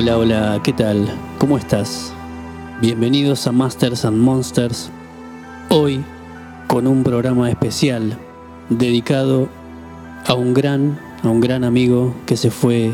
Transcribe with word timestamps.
Hola, 0.00 0.16
hola, 0.16 0.60
¿qué 0.62 0.72
tal? 0.72 1.08
¿Cómo 1.38 1.58
estás? 1.58 2.12
Bienvenidos 2.80 3.48
a 3.48 3.50
Masters 3.50 4.04
and 4.04 4.16
Monsters. 4.16 4.92
Hoy 5.70 6.04
con 6.68 6.86
un 6.86 7.02
programa 7.02 7.50
especial 7.50 8.16
dedicado 8.68 9.48
a 10.24 10.34
un 10.34 10.54
gran, 10.54 11.00
a 11.24 11.28
un 11.28 11.40
gran 11.40 11.64
amigo 11.64 12.14
que 12.26 12.36
se 12.36 12.52
fue 12.52 12.92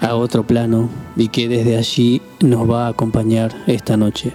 a 0.00 0.16
otro 0.16 0.44
plano 0.44 0.88
y 1.14 1.28
que 1.28 1.46
desde 1.46 1.76
allí 1.76 2.20
nos 2.40 2.68
va 2.68 2.86
a 2.86 2.90
acompañar 2.90 3.54
esta 3.68 3.96
noche. 3.96 4.32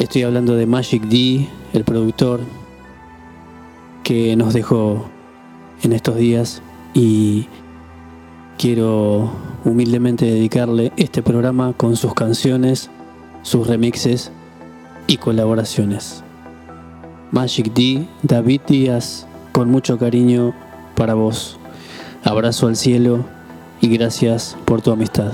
Estoy 0.00 0.24
hablando 0.24 0.56
de 0.56 0.66
Magic 0.66 1.04
D, 1.04 1.48
el 1.74 1.84
productor 1.84 2.40
que 4.02 4.34
nos 4.34 4.52
dejó 4.52 5.06
en 5.84 5.92
estos 5.92 6.16
días 6.16 6.60
y 6.92 7.46
quiero 8.58 9.30
humildemente 9.64 10.26
dedicarle 10.26 10.92
este 10.96 11.22
programa 11.22 11.72
con 11.76 11.96
sus 11.96 12.14
canciones, 12.14 12.90
sus 13.42 13.66
remixes 13.66 14.30
y 15.06 15.18
colaboraciones. 15.18 16.22
Magic 17.30 17.72
D, 17.72 18.06
David 18.22 18.60
Díaz, 18.66 19.26
con 19.52 19.70
mucho 19.70 19.98
cariño 19.98 20.54
para 20.94 21.14
vos. 21.14 21.58
Abrazo 22.24 22.68
al 22.68 22.76
cielo 22.76 23.24
y 23.80 23.88
gracias 23.88 24.56
por 24.64 24.82
tu 24.82 24.90
amistad. 24.90 25.32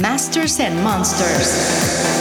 Masters 0.00 0.60
and 0.60 0.82
Monsters. 0.84 2.19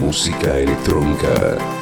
Música 0.00 0.58
electrónica. 0.58 1.77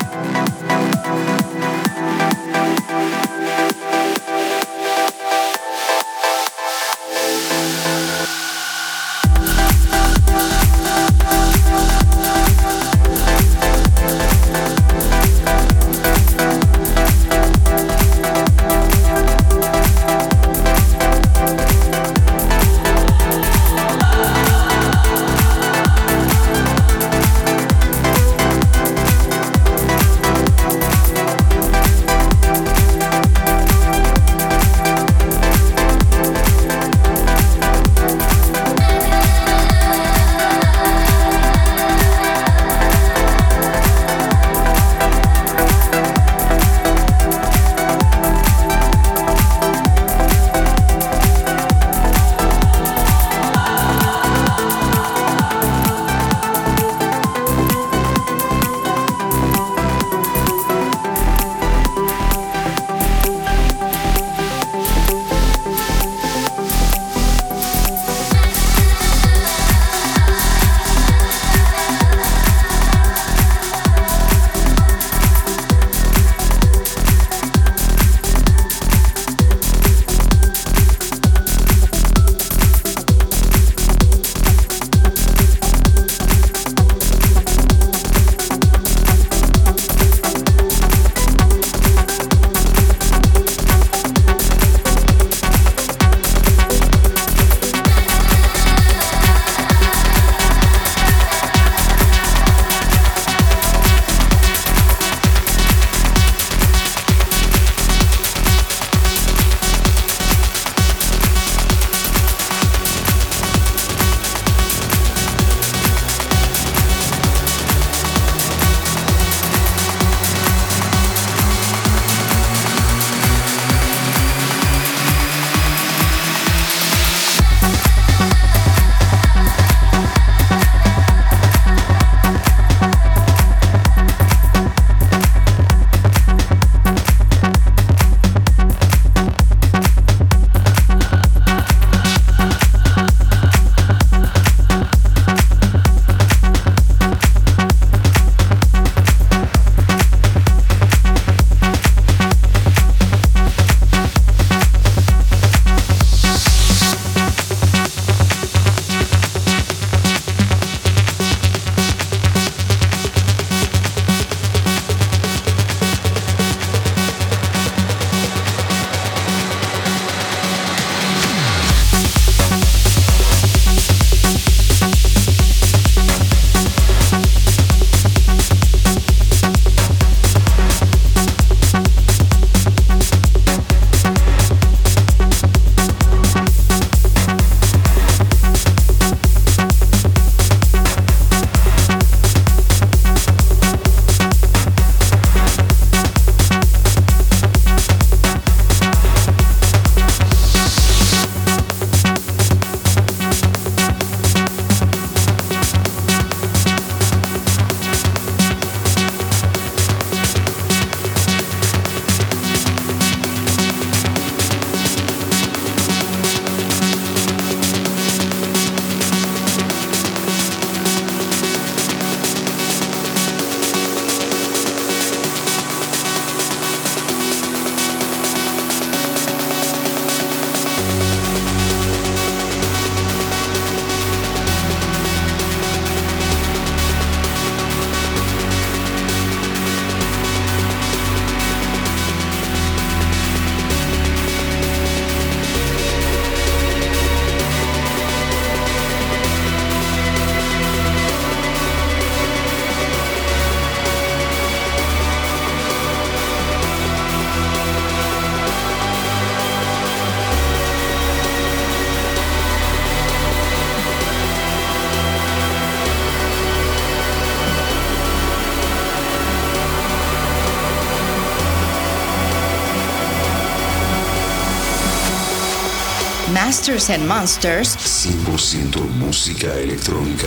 Masters 276.66 276.90
and 276.90 277.06
Monsters. 277.06 277.76
100% 277.76 278.80
música 278.98 279.54
electrónica. 279.60 280.26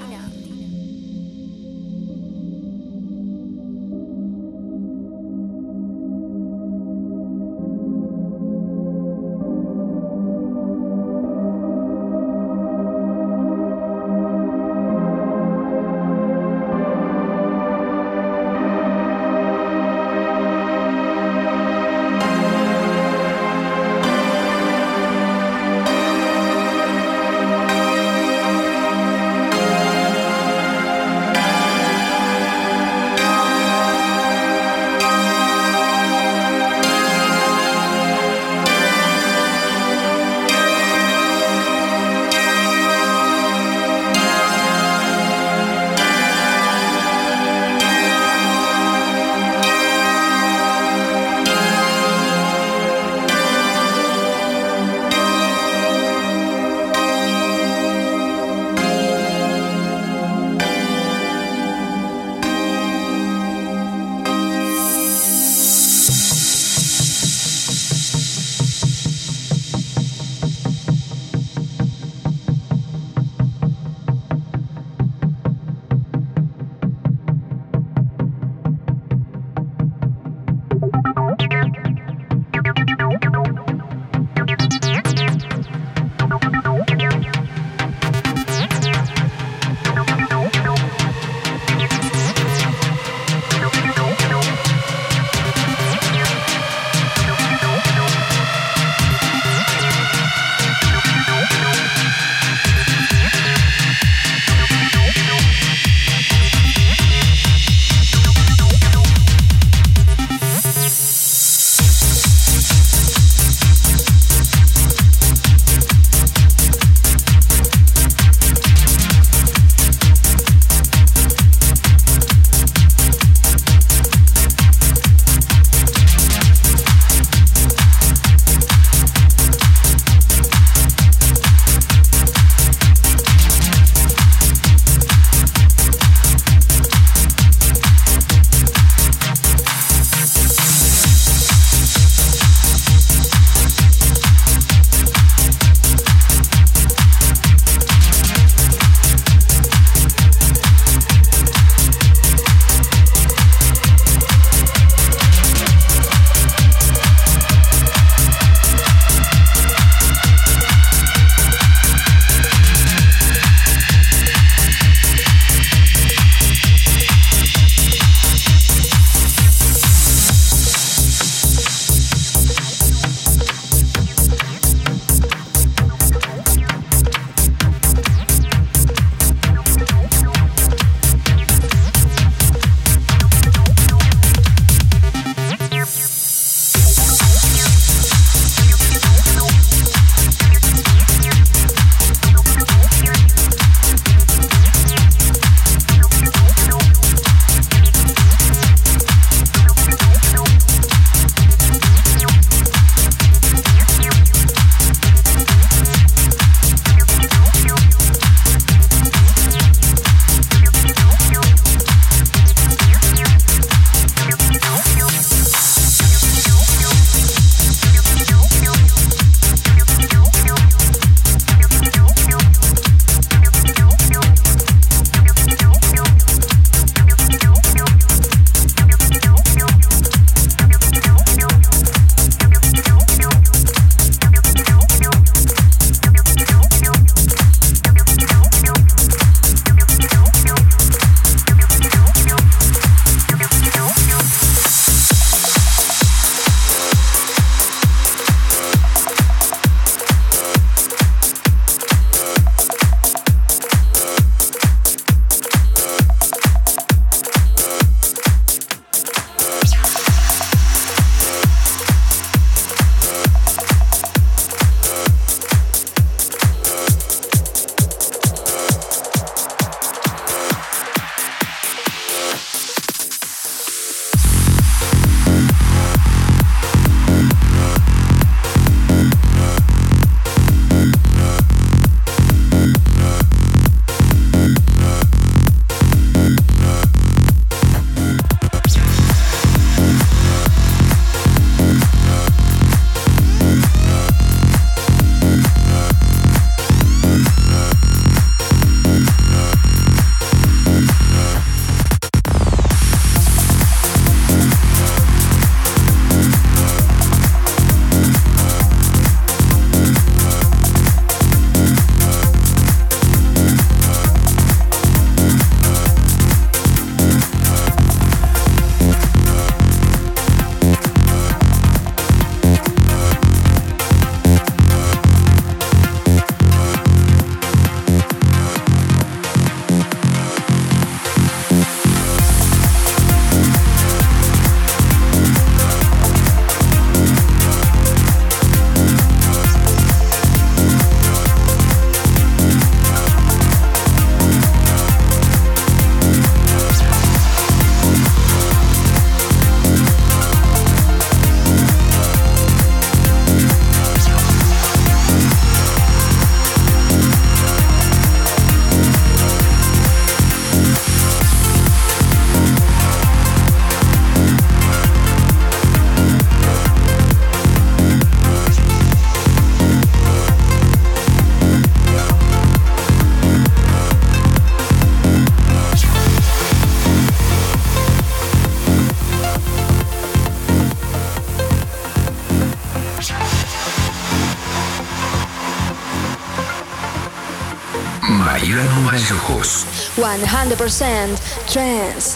100% 390.55 391.17
trance. 391.47 392.10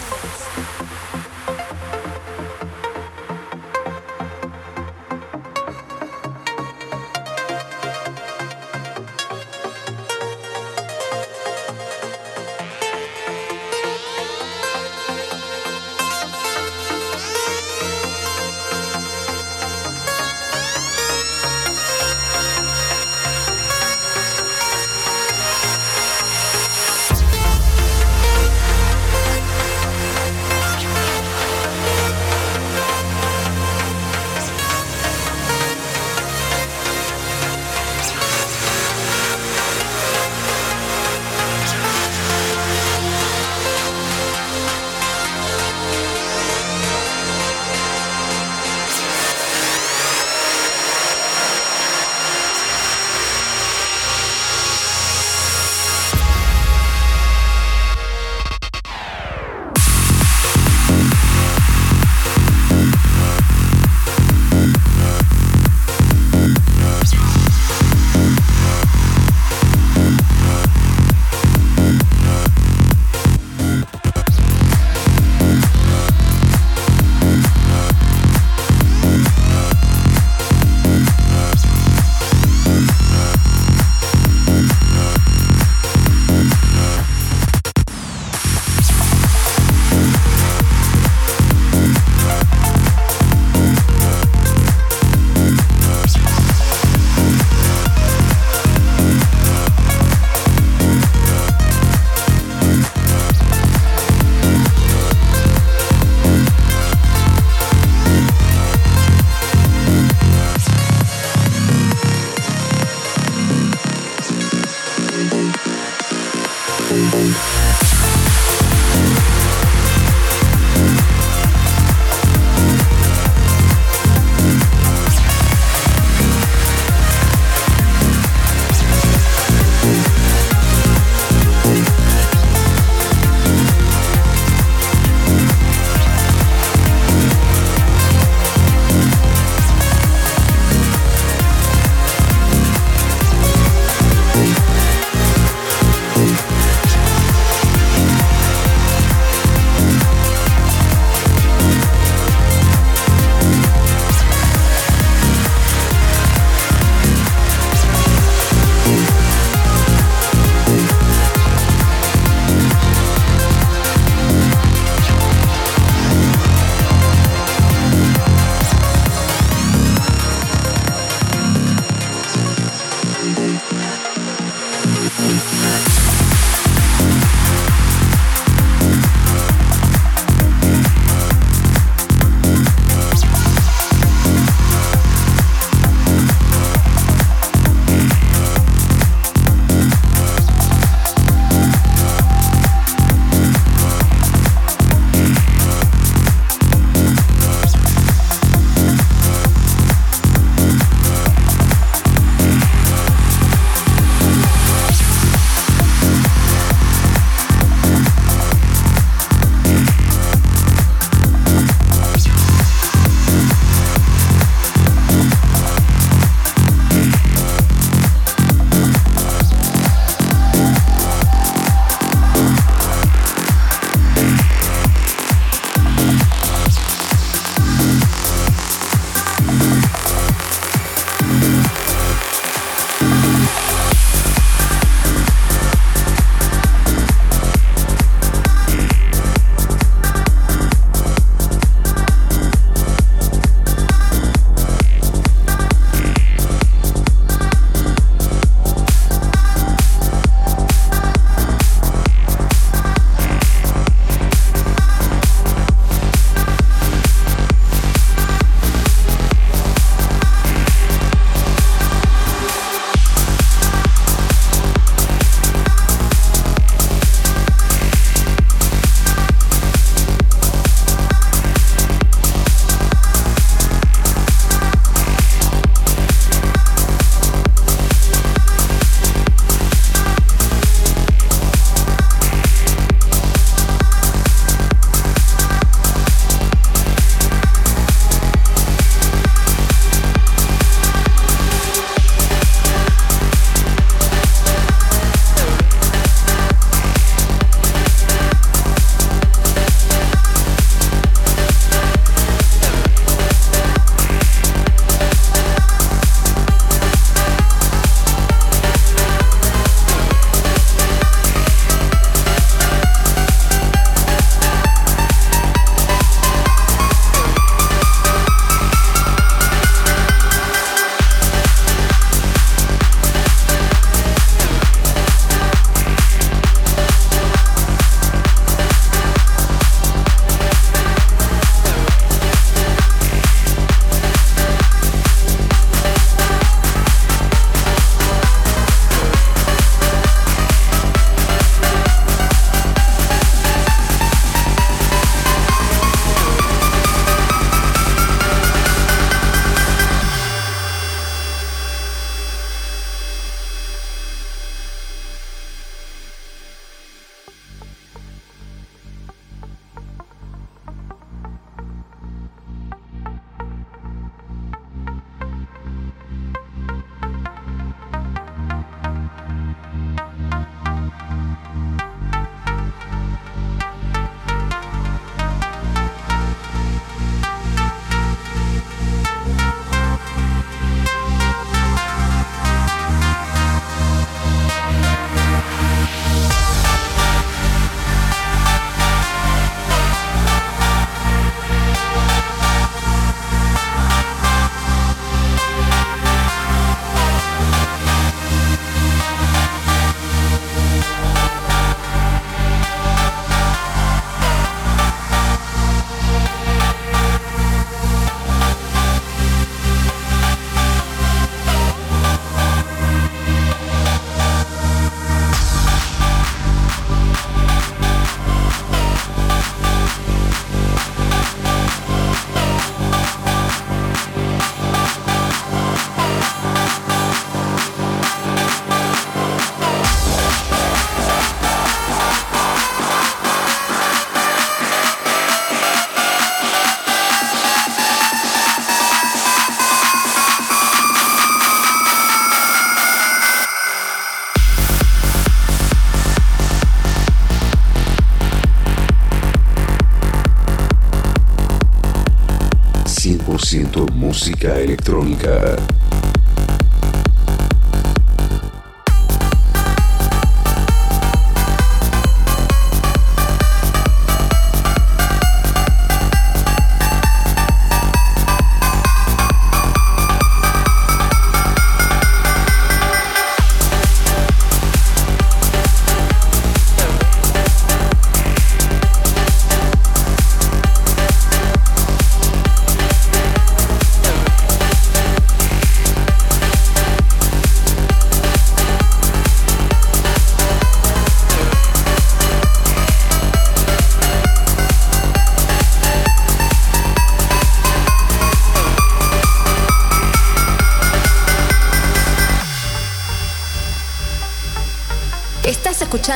Música 454.45 454.61
electrónica. 454.61 455.54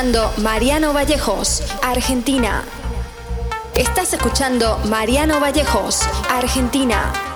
Escuchando 0.00 0.32
Mariano 0.38 0.94
Vallejos, 0.94 1.62
Argentina. 1.82 2.64
Estás 3.76 4.14
escuchando 4.14 4.78
Mariano 4.88 5.40
Vallejos, 5.40 6.00
Argentina. 6.30 7.29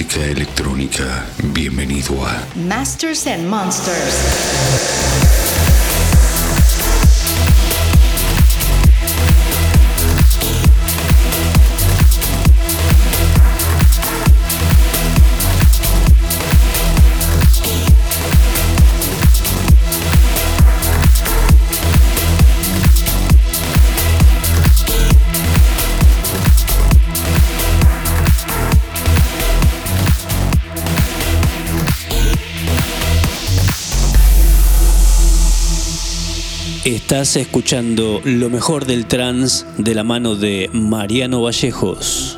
Música 0.00 0.24
electrónica. 0.24 1.26
Bienvenido 1.52 2.24
a 2.24 2.42
Masters 2.54 3.26
and 3.26 3.46
Monsters. 3.46 5.49
Estás 37.10 37.34
escuchando 37.34 38.20
lo 38.22 38.50
mejor 38.50 38.86
del 38.86 39.06
trance 39.06 39.66
de 39.78 39.96
la 39.96 40.04
mano 40.04 40.36
de 40.36 40.70
Mariano 40.72 41.42
Vallejos. 41.42 42.29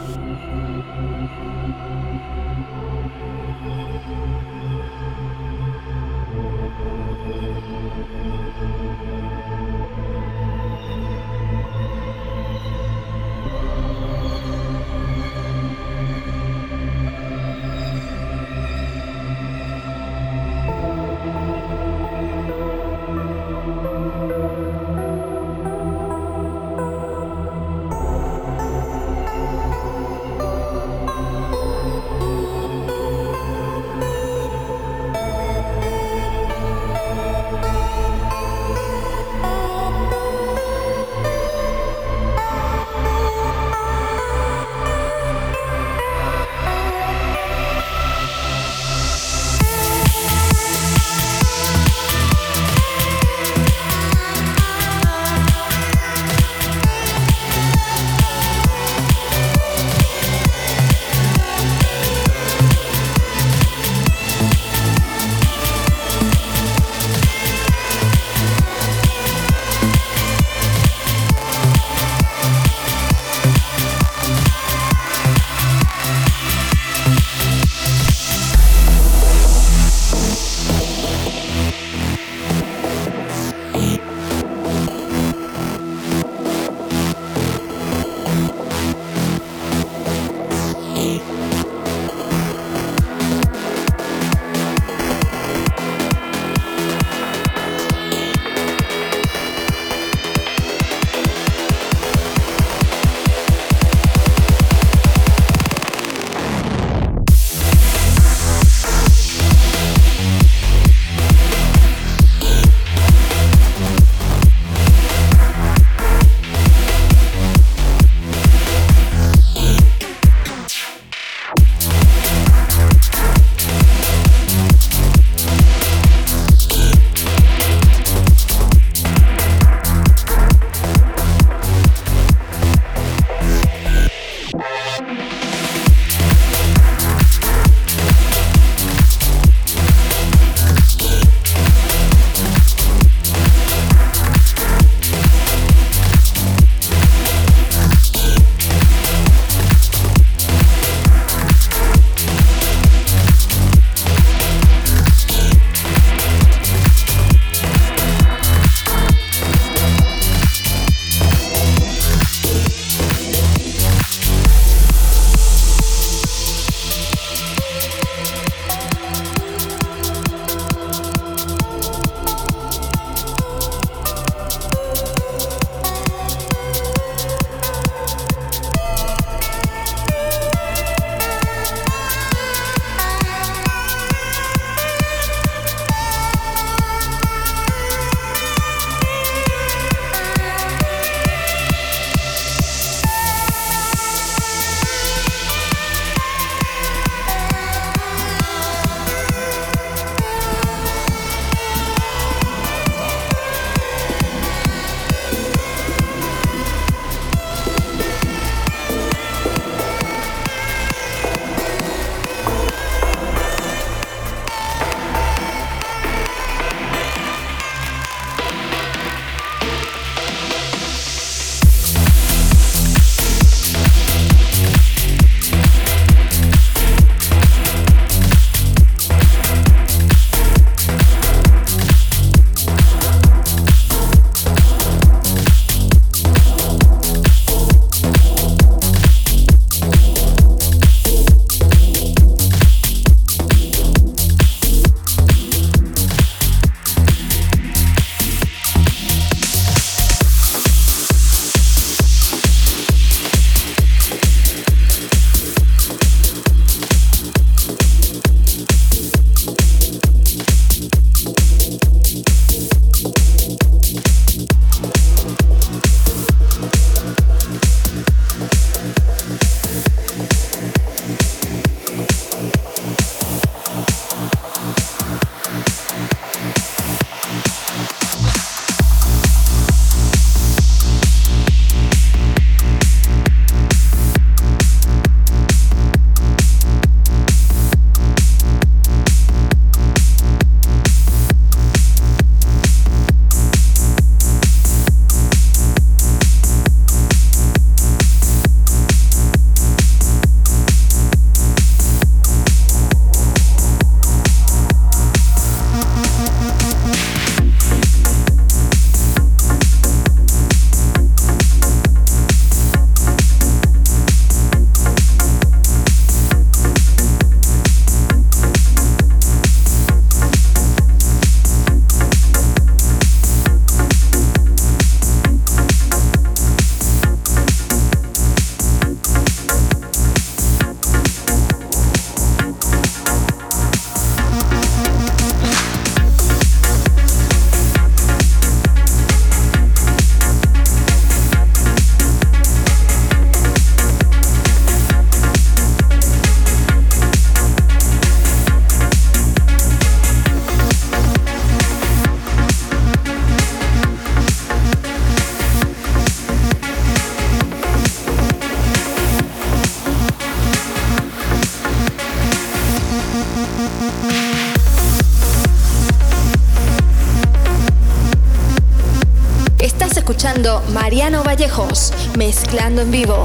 Mezclando 372.17 372.83
en 372.83 372.93
vivo. 372.93 373.25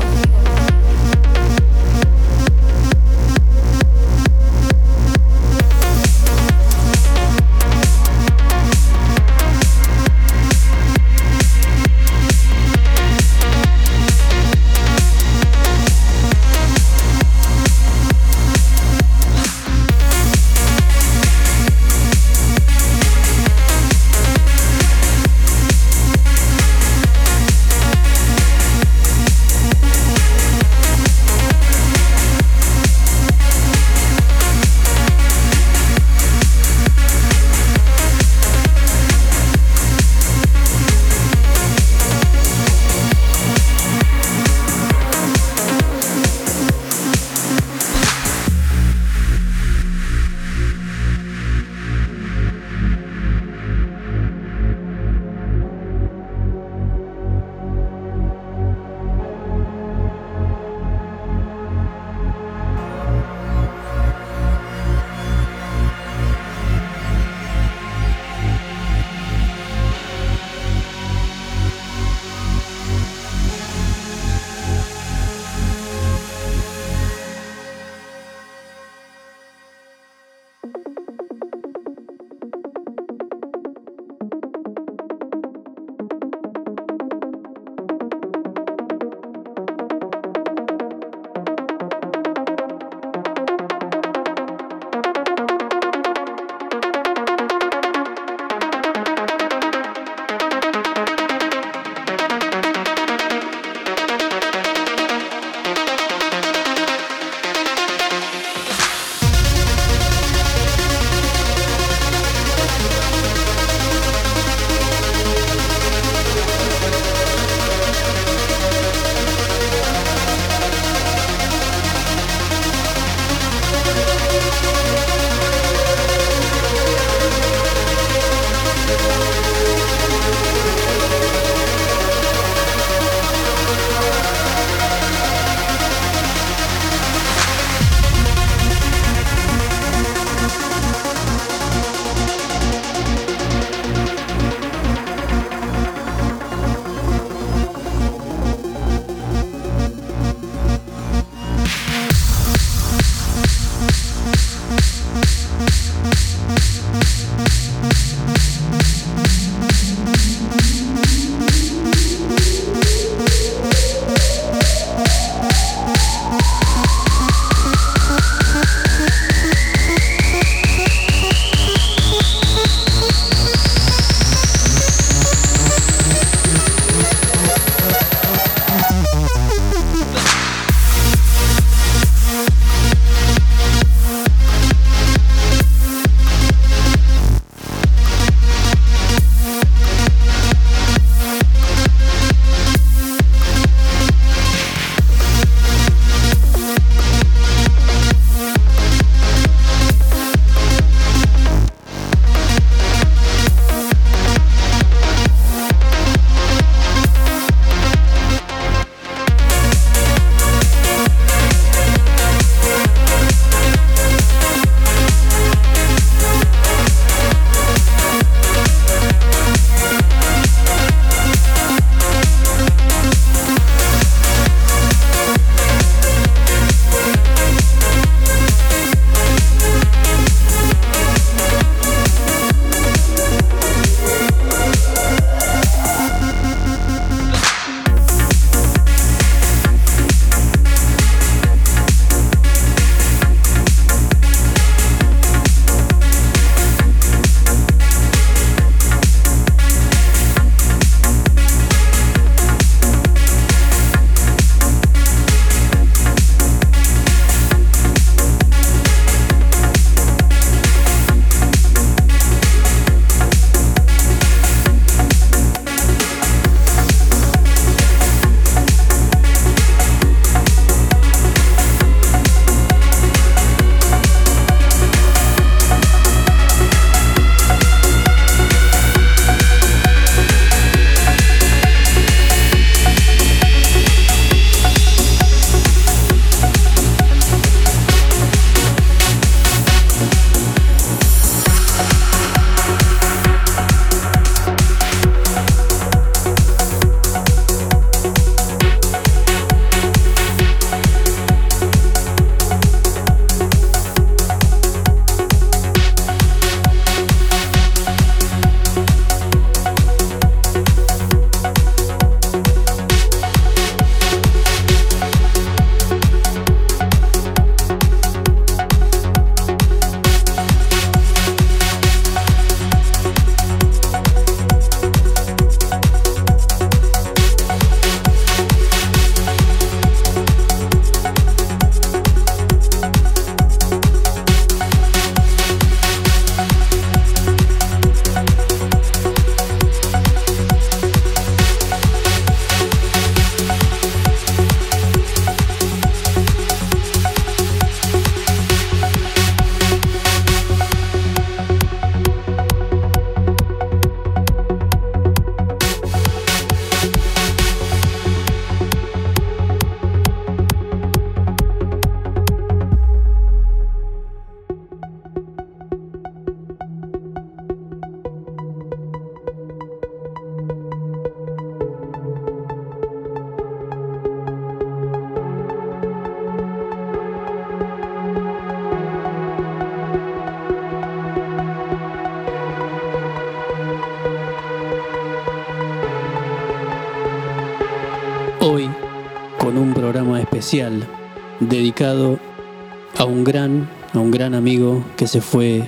Gran, 393.28 393.69
a 393.93 393.99
un 393.99 394.09
gran 394.09 394.34
amigo 394.34 394.84
que 394.95 395.05
se 395.05 395.19
fue 395.19 395.67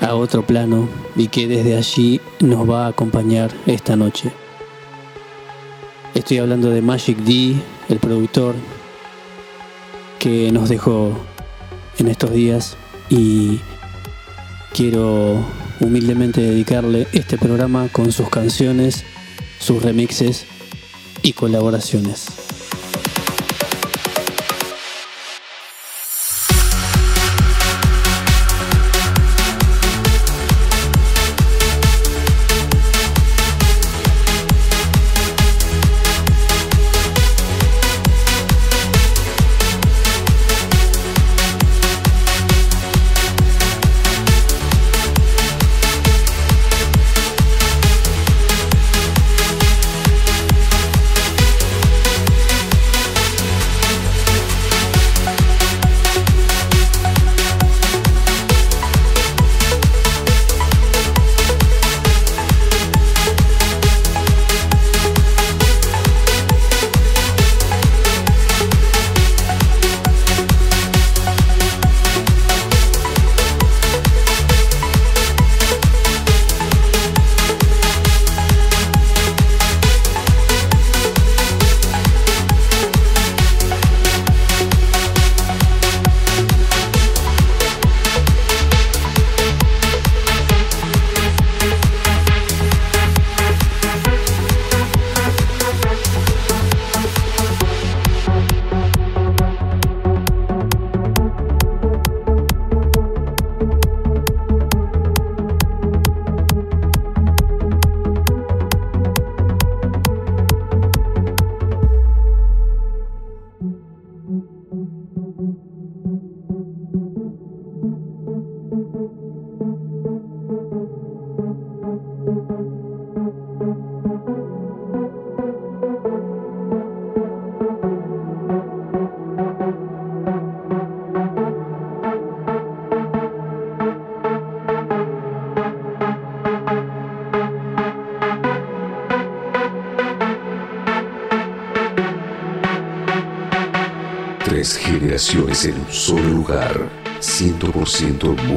a 0.00 0.14
otro 0.14 0.46
plano 0.46 0.88
y 1.16 1.28
que 1.28 1.48
desde 1.48 1.76
allí 1.76 2.20
nos 2.40 2.68
va 2.68 2.84
a 2.84 2.88
acompañar 2.88 3.50
esta 3.66 3.96
noche. 3.96 4.30
Estoy 6.14 6.38
hablando 6.38 6.68
de 6.68 6.82
Magic 6.82 7.16
D, 7.18 7.56
el 7.88 7.98
productor 7.98 8.54
que 10.18 10.52
nos 10.52 10.68
dejó 10.68 11.12
en 11.98 12.08
estos 12.08 12.30
días 12.30 12.76
y 13.08 13.58
quiero 14.74 15.42
humildemente 15.80 16.42
dedicarle 16.42 17.06
este 17.12 17.38
programa 17.38 17.88
con 17.88 18.12
sus 18.12 18.28
canciones, 18.28 19.04
sus 19.58 19.82
remixes 19.82 20.44
y 21.22 21.32
colaboraciones. 21.32 22.39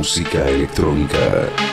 Música 0.04 0.50
electrónica. 0.50 1.73